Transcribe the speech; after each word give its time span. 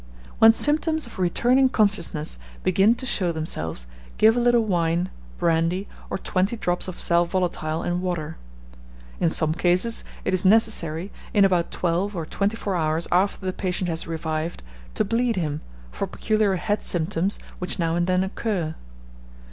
When 0.39 0.51
symptoms 0.51 1.05
of 1.05 1.19
returning 1.19 1.69
consciousness 1.69 2.39
begin 2.63 2.95
to 2.95 3.05
show 3.05 3.31
themselves, 3.31 3.85
give 4.17 4.35
a 4.35 4.39
little 4.39 4.65
wine, 4.65 5.11
brandy, 5.37 5.87
or 6.09 6.17
twenty 6.17 6.57
drops 6.57 6.87
of 6.87 6.99
sal 6.99 7.23
volatile 7.27 7.83
and 7.83 8.01
water. 8.01 8.37
In 9.19 9.29
some 9.29 9.53
cases 9.53 10.03
it 10.25 10.33
is 10.33 10.43
necessary, 10.43 11.11
in 11.35 11.45
about 11.45 11.69
twelve 11.69 12.15
or 12.15 12.25
twenty 12.25 12.55
four 12.57 12.75
hours 12.75 13.07
after 13.11 13.45
the 13.45 13.53
patient 13.53 13.89
has 13.89 14.07
revived, 14.07 14.63
to 14.95 15.05
bleed 15.05 15.35
him, 15.35 15.61
for 15.91 16.07
peculiar 16.07 16.55
head 16.55 16.81
symptoms 16.81 17.37
which 17.59 17.77
now 17.77 17.95
and 17.95 18.07
then 18.07 18.23
occur. 18.23 18.73